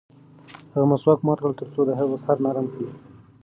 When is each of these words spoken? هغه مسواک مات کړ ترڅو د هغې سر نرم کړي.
هغه 0.73 0.85
مسواک 0.91 1.19
مات 1.27 1.39
کړ 1.43 1.51
ترڅو 1.59 1.81
د 1.85 1.91
هغې 1.99 2.17
سر 2.23 2.37
نرم 2.45 2.65
کړي. 2.73 2.87